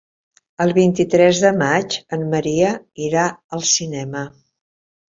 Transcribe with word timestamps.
El 0.63 0.71
vint-i-tres 0.77 1.41
de 1.43 1.51
maig 1.59 1.99
en 2.19 2.25
Maria 2.33 2.75
irà 3.11 3.31
al 3.59 3.67
cinema. 3.77 4.29